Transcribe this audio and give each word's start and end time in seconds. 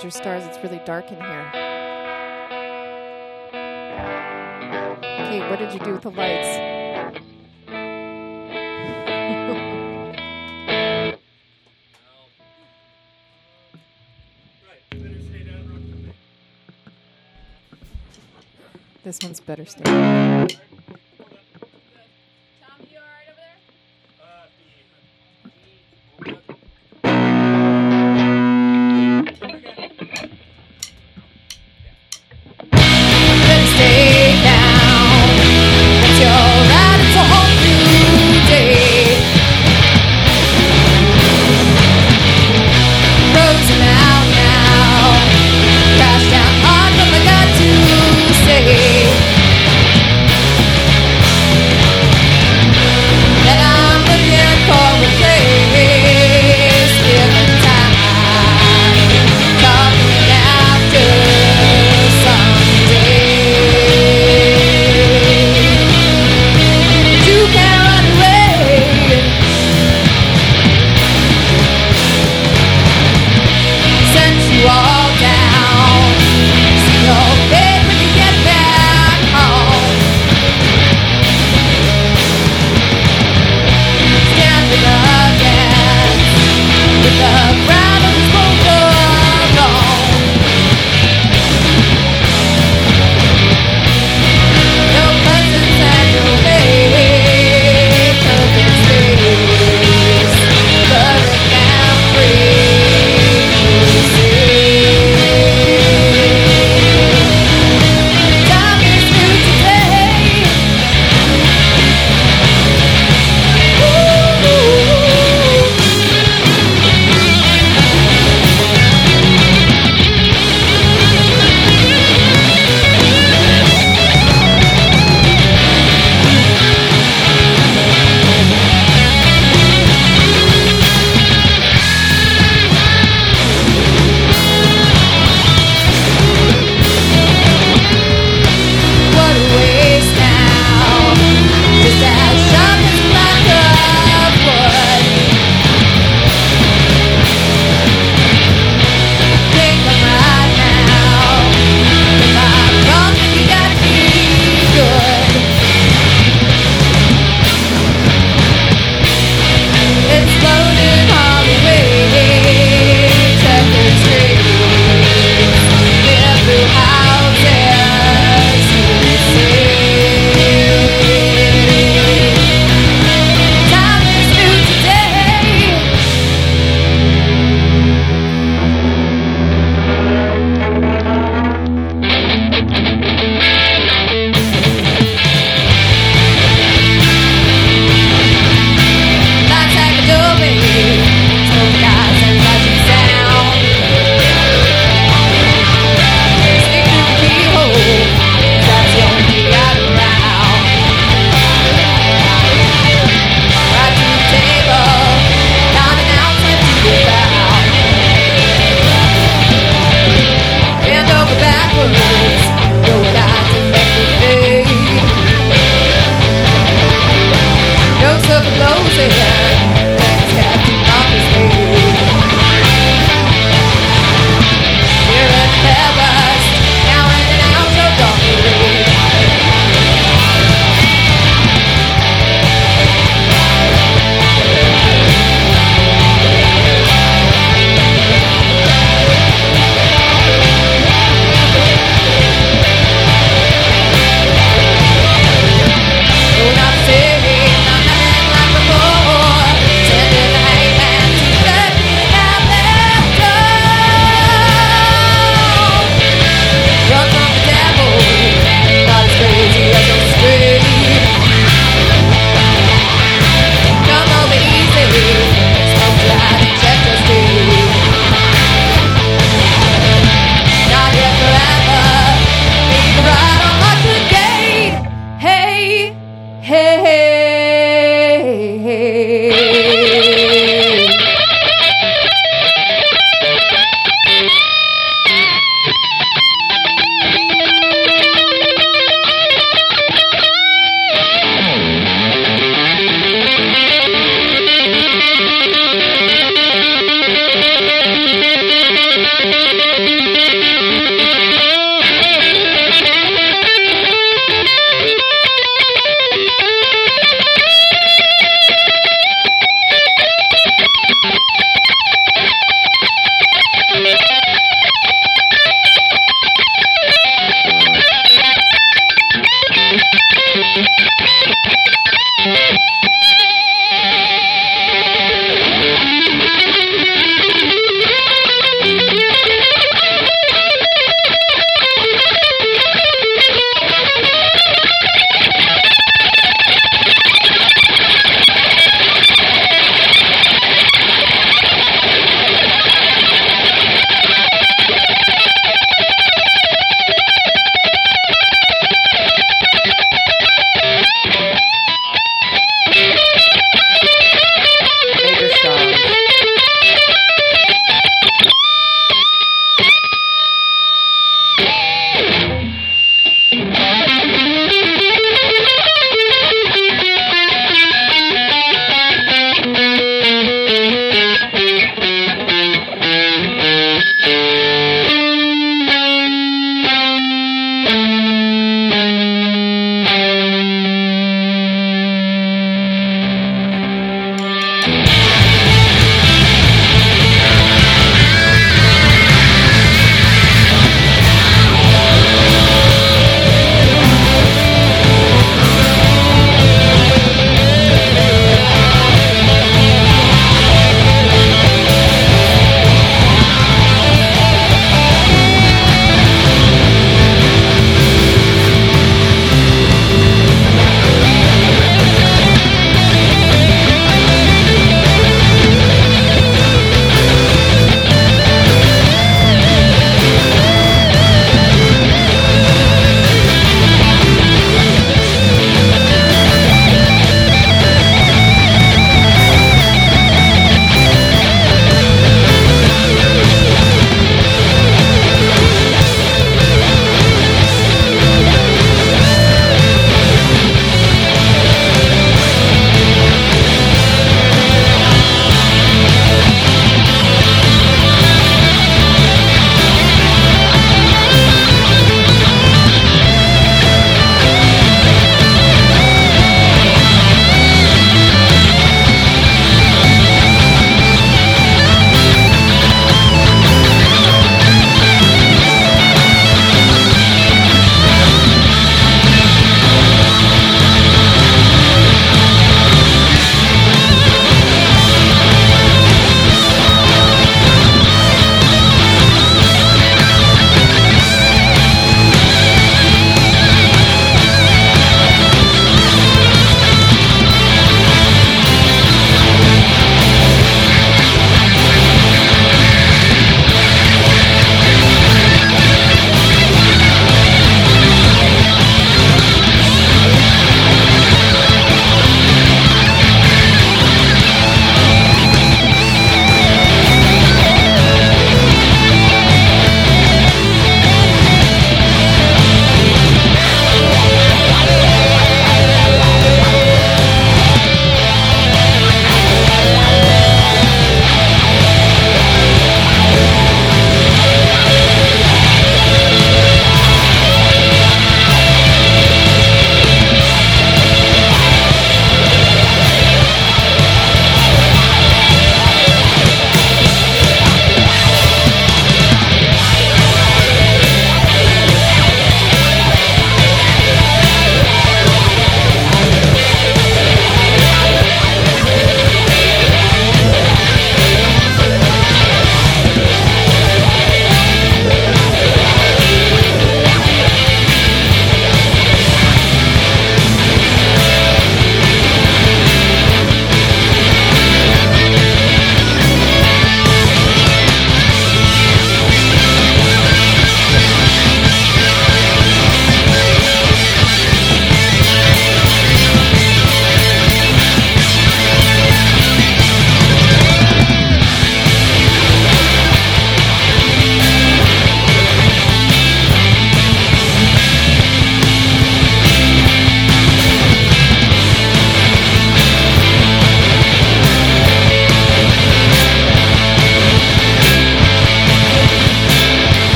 your 0.00 0.10
stars. 0.10 0.44
It's 0.44 0.56
really 0.62 0.80
dark 0.86 1.10
in 1.10 1.16
here. 1.16 1.50
Kate, 5.02 5.50
what 5.50 5.58
did 5.58 5.72
you 5.74 5.80
do 5.80 5.92
with 5.92 6.02
the 6.02 6.10
lights? 6.10 6.58
This 19.04 19.18
one's 19.20 19.40
better 19.40 19.66
stay. 19.66 20.46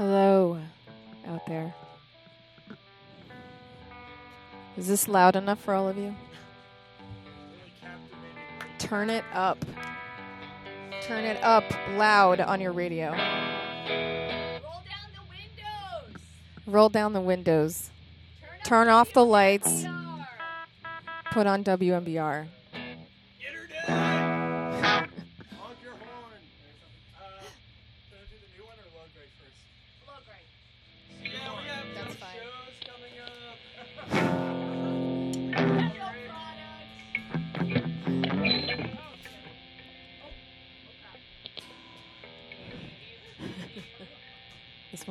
Hello, 0.00 0.58
out 1.26 1.46
there. 1.46 1.74
Is 4.78 4.88
this 4.88 5.06
loud 5.06 5.36
enough 5.36 5.60
for 5.60 5.74
all 5.74 5.88
of 5.88 5.98
you? 5.98 6.14
Turn 8.78 9.10
it 9.10 9.24
up. 9.34 9.62
Turn 11.02 11.24
it 11.24 11.36
up 11.44 11.64
loud 11.98 12.40
on 12.40 12.62
your 12.62 12.72
radio. 12.72 13.10
Roll 13.10 13.18
down 14.88 15.10
the 15.12 15.28
windows. 15.28 16.22
Roll 16.66 16.88
down 16.88 17.12
the 17.12 17.20
windows. 17.20 17.90
Turn 18.64 18.88
off 18.88 19.12
the 19.12 19.26
lights. 19.26 19.84
Put 21.30 21.46
on 21.46 21.62
WMBR. 21.62 22.46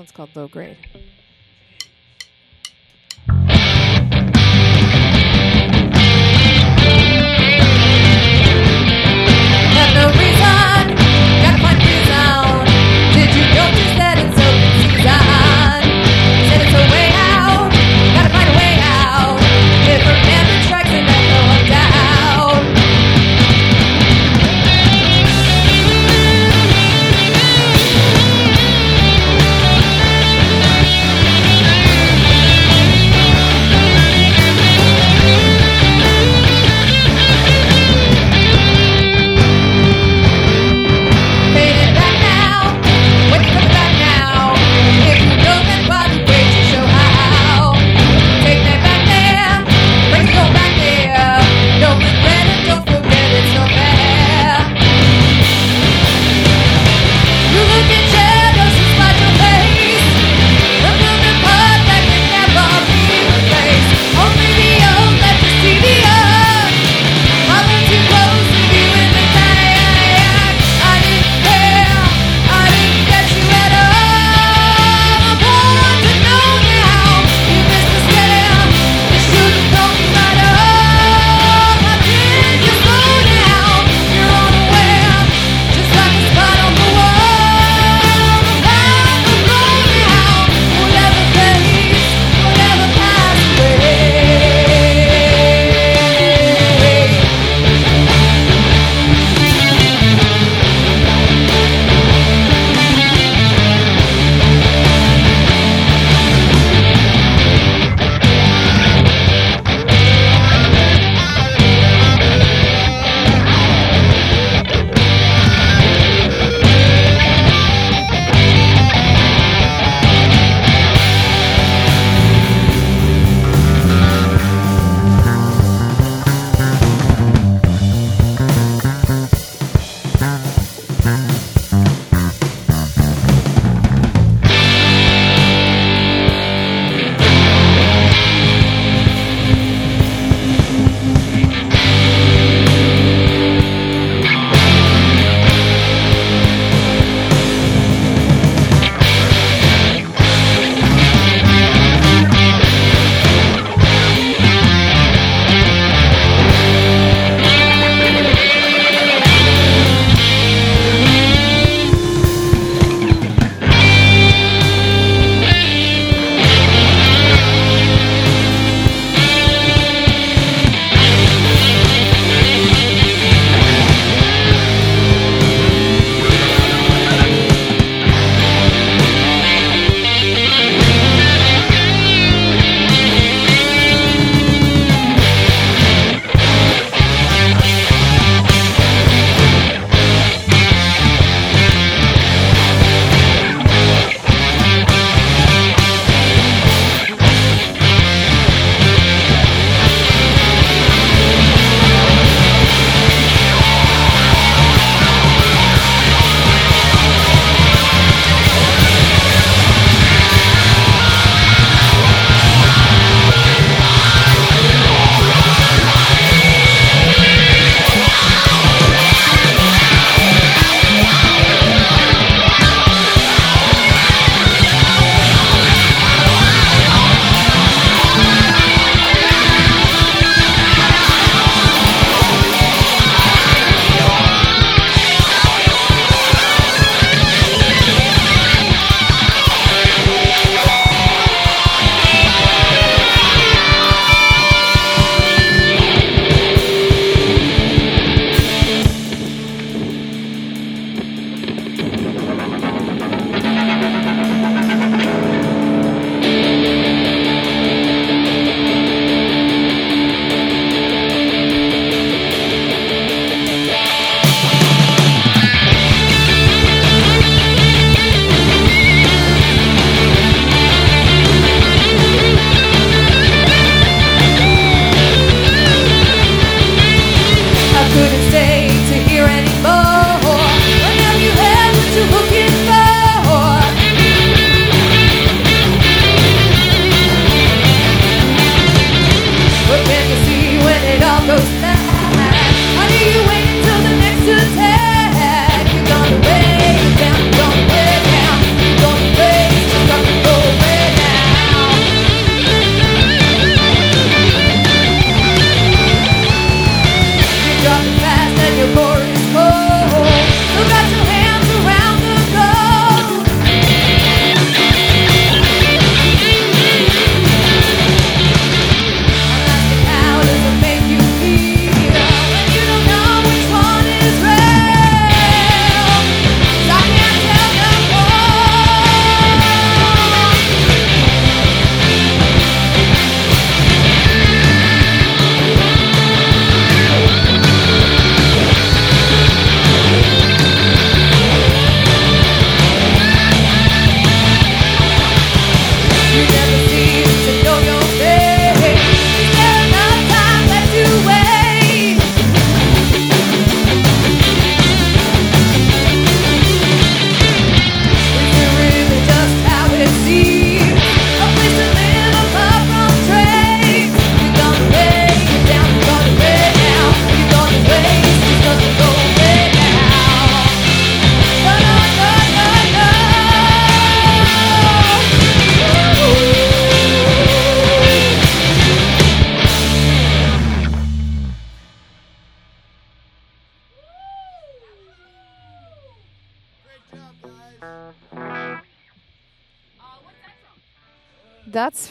One's 0.09 0.15
called 0.15 0.35
low 0.35 0.47
grade. 0.47 0.77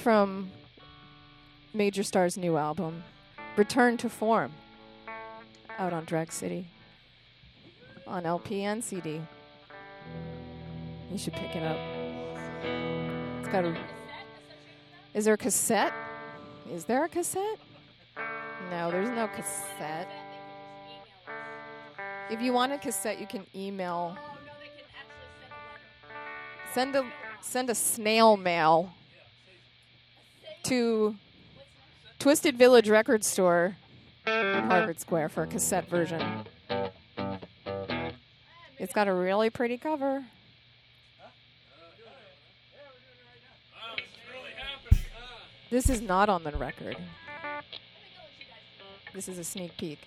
From 0.08 0.50
Major 1.74 2.02
Star's 2.02 2.38
new 2.38 2.56
album, 2.56 3.04
Return 3.58 3.98
to 3.98 4.08
Form, 4.08 4.50
out 5.78 5.92
on 5.92 6.06
Drag 6.06 6.32
City, 6.32 6.66
on 8.06 8.24
LP 8.24 8.62
and 8.62 8.82
CD. 8.82 9.20
You 11.12 11.18
should 11.18 11.34
pick 11.34 11.54
it 11.54 11.62
up. 11.62 11.76
It's 13.40 13.48
got 13.50 13.66
a. 13.66 13.76
Is 15.12 15.26
there 15.26 15.34
a 15.34 15.36
cassette? 15.36 15.92
Is 16.72 16.86
there 16.86 17.04
a 17.04 17.08
cassette? 17.10 17.58
No, 18.70 18.90
there's 18.90 19.10
no 19.10 19.28
cassette. 19.28 20.08
If 22.30 22.40
you 22.40 22.54
want 22.54 22.72
a 22.72 22.78
cassette, 22.78 23.20
you 23.20 23.26
can 23.26 23.44
email. 23.54 24.16
Send 26.72 26.96
a 26.96 27.04
send 27.42 27.68
a 27.68 27.74
snail 27.74 28.38
mail 28.38 28.94
to 30.64 31.16
Twisted 32.18 32.56
Village 32.56 32.88
Record 32.88 33.24
Store 33.24 33.76
in 34.26 34.64
Harvard 34.64 35.00
Square 35.00 35.30
for 35.30 35.42
a 35.44 35.46
cassette 35.46 35.88
version. 35.88 36.22
It's 38.78 38.92
got 38.92 39.08
a 39.08 39.14
really 39.14 39.50
pretty 39.50 39.78
cover. 39.78 40.24
This 45.70 45.90
is 45.90 46.00
not 46.00 46.28
on 46.28 46.44
the 46.44 46.52
record. 46.52 46.96
This 49.12 49.28
is 49.28 49.38
a 49.38 49.44
sneak 49.44 49.76
peek. 49.76 49.98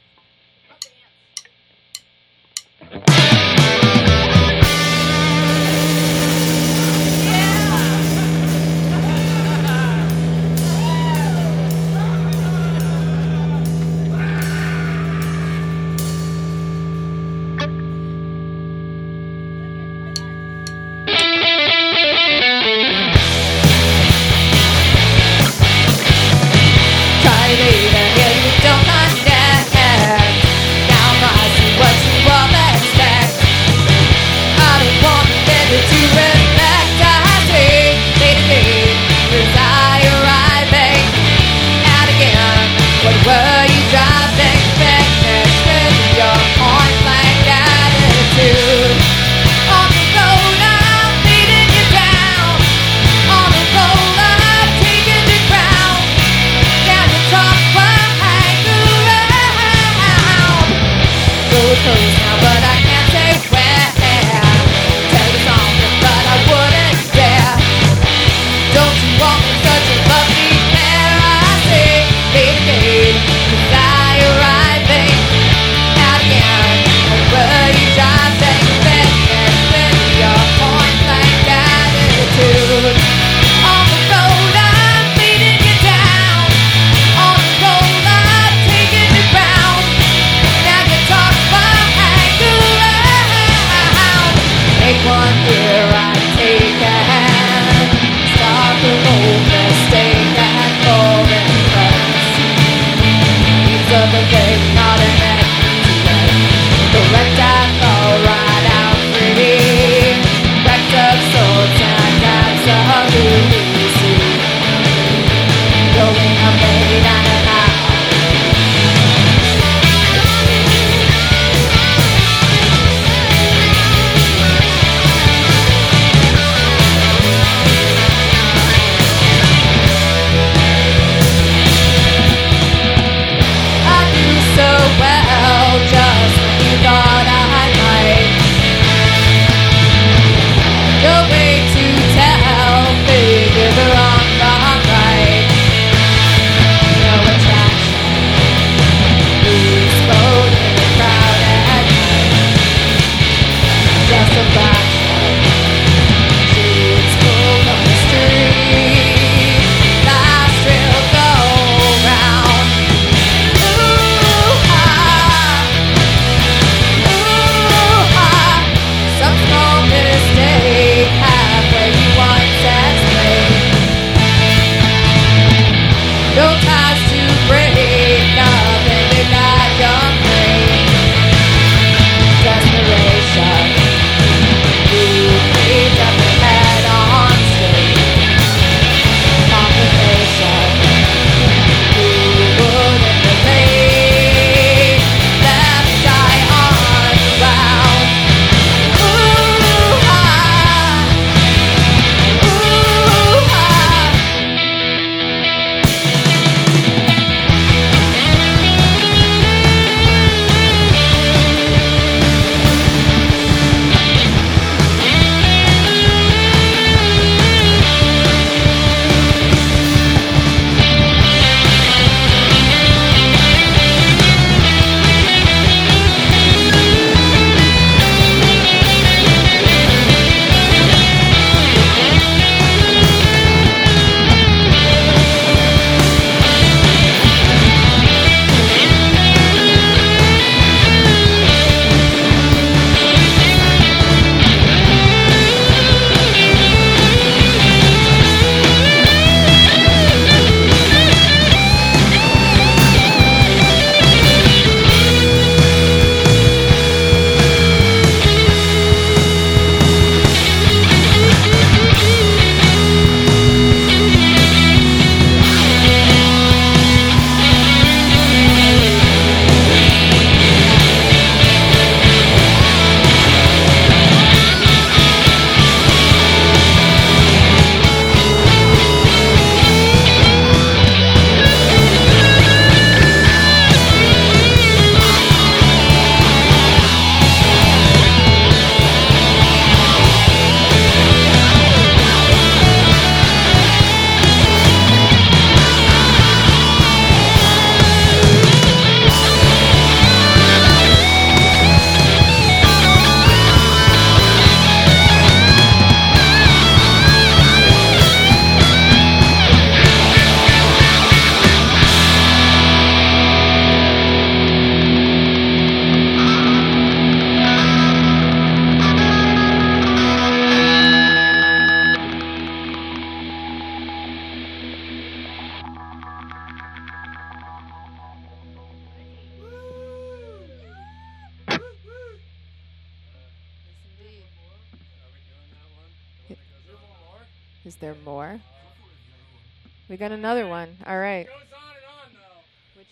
We 339.92 339.98
got 339.98 340.13
another 340.13 340.48
one. 340.48 340.77
All 340.87 340.98
right. 340.98 341.27
Goes 341.27 341.35
on 341.54 341.75
and 341.75 341.83
on 341.92 342.08
though. 342.15 342.79
Which 342.79 342.87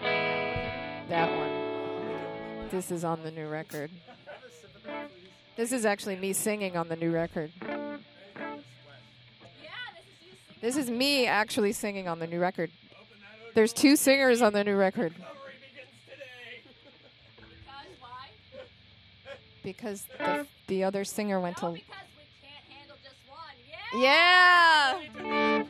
one? 0.00 1.08
That 1.08 1.36
one. 1.36 2.68
This 2.70 2.92
is 2.92 3.02
on 3.02 3.24
the 3.24 3.32
new 3.32 3.48
record. 3.48 3.90
Have 4.06 4.36
a 4.36 4.52
sip 4.54 4.72
of 4.76 4.84
that, 4.84 5.10
please. 5.10 5.30
This 5.56 5.72
is 5.72 5.84
actually 5.84 6.14
me 6.14 6.32
singing 6.32 6.76
on 6.76 6.86
the 6.86 6.94
new 6.94 7.10
record. 7.10 7.50
Anything 7.60 7.98
that's 8.36 8.54
wet. 8.54 8.62
This 10.60 10.76
is 10.76 10.88
me 10.88 11.26
actually 11.26 11.72
singing 11.72 12.06
on 12.06 12.20
the 12.20 12.28
new 12.28 12.38
record. 12.38 12.70
Open 12.92 13.18
that 13.18 13.48
oat 13.48 13.54
There's 13.56 13.72
two 13.72 13.96
singers 13.96 14.42
on 14.42 14.52
the 14.52 14.62
new 14.62 14.76
record 14.76 15.12
recovery 15.18 15.54
begins 15.60 15.90
today. 16.06 16.62
because 19.64 20.06
the, 20.18 20.46
the 20.68 20.84
other 20.84 21.02
singer 21.02 21.40
went 21.40 21.56
to. 21.56 21.74
Now. 23.94 25.64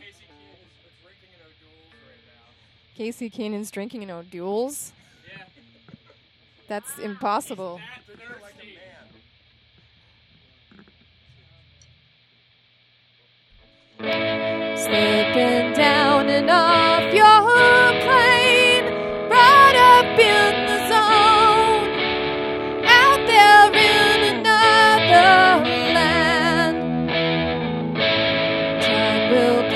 Casey 2.95 3.29
Keenan's 3.29 3.71
drinking 3.71 4.03
in 4.03 4.11
O'Doul's. 4.11 4.93
Yeah. 5.29 5.45
That's 6.69 6.99
impossible. 6.99 7.81
Slipping 13.99 15.73
down 15.73 16.29
and 16.29 16.51
off 16.51 17.13
your 17.15 17.34
will 29.35 29.74